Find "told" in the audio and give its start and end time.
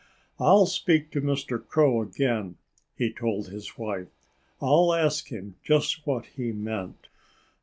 3.13-3.49